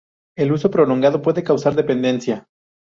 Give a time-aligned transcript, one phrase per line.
[0.35, 2.47] El uso prolongado puede causar dependencia.